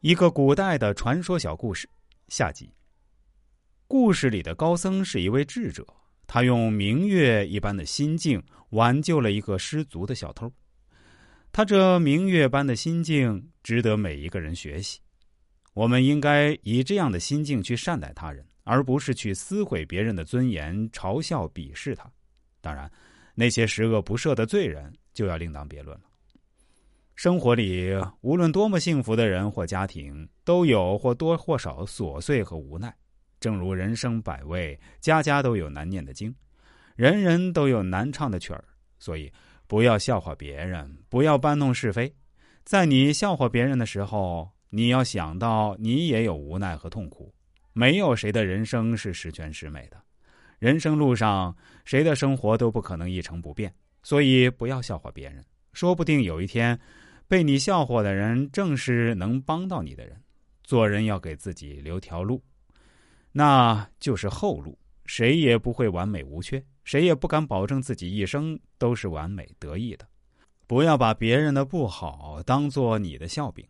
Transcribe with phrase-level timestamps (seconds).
[0.00, 1.86] 一个古代的传说小故事
[2.28, 2.72] 下集。
[3.86, 5.86] 故事里的高僧是一位智者，
[6.26, 10.50] 他用明月一般的心境挽救了一个失足的小偷。
[11.52, 14.98] 他这明月般的心境值得每一个人学习。
[15.74, 22.10] 我们应该以这样的心境去善待他人，而不是去撕毁别人的尊严、嘲笑、鄙视他。
[22.62, 22.90] 当然，
[23.34, 26.04] 那些十恶不赦的罪人就要另当别论了。
[27.20, 27.90] 生活里，
[28.22, 32.96] 无论多么幸福的人或家庭，都有或多或少琐碎和无奈。
[33.38, 36.34] 正如人生百味，家家都有难念的经，
[36.96, 38.64] 人人都有难唱的曲儿。
[38.98, 39.30] 所以，
[39.66, 42.10] 不要笑话别人，不要搬弄是非。
[42.64, 47.30] 在你笑话别人的时候，你要想到你也有无奈和痛苦。
[47.74, 50.02] 没有谁的人生是十全十美的，
[50.58, 53.70] 人生路上，谁的生活都不可能一成不变。
[54.02, 56.80] 所以，不要笑话别人，说不定有一天。
[57.30, 60.20] 被你笑话的人，正是能帮到你的人。
[60.64, 62.42] 做人要给自己留条路，
[63.30, 64.76] 那就是后路。
[65.06, 70.04] 谁也不会完美无缺，谁也不敢保证自己一生都是完美得意的。
[70.66, 73.64] 不要把别人的不好当做你的笑柄。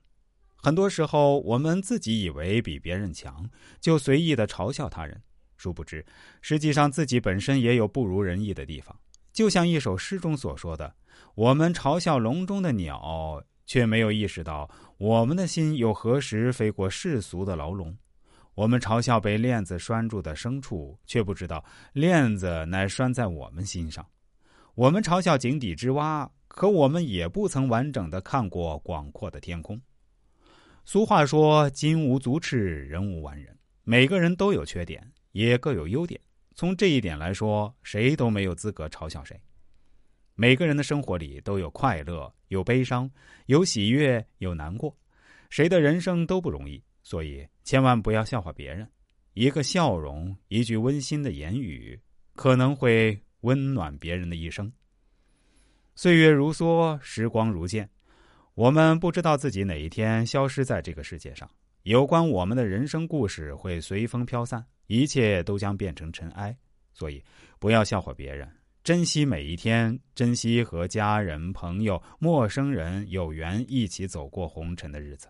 [0.56, 3.47] 很多时候，我们自己以为比别人强，
[3.78, 5.22] 就随意的嘲笑他人，
[5.58, 6.02] 殊不知，
[6.41, 8.98] 实际上自己本身也有不如人意的地方。
[9.34, 10.95] 就像一首诗中所说的
[11.36, 14.69] ：“我们嘲笑笼中的鸟。”却没有意识到，
[14.99, 17.97] 我们的心又何时飞过世俗的牢笼？
[18.57, 24.05] 我们嘲笑被链子拴住的牲畜，却不知道链子乃拴在我们心上。
[24.75, 29.81] 我们嘲笑井底之蛙，可我们也不曾完整的看过广阔的天空。
[30.85, 36.21] 俗话说：“金无足赤，人无完人。”每个人都有缺点，也各有优点。
[36.57, 39.41] 从这一点来说，谁都没有资格嘲笑谁。
[40.41, 43.10] 每个人的生活里都有快乐，有悲伤，
[43.44, 44.96] 有喜悦，有难过。
[45.50, 48.91] 谁的人生都不容易，所以千万不要笑话别人。
[49.34, 52.00] 一个笑容，一句温馨的言语，
[52.36, 54.73] 可能会温暖别人的一生。
[55.95, 57.86] 岁月如梭，时光如箭，
[58.55, 61.46] 我们不知道自己哪一天消失在这个世界上。
[61.83, 66.56] 有关我们的人生故事会随风飘散，一切都将变成尘埃。
[66.95, 67.23] 所以，
[67.58, 68.50] 不要笑话别人。
[68.83, 75.29] 珍惜每一天，珍惜和家人、朋友、陌生人有缘一起走过红尘的日子。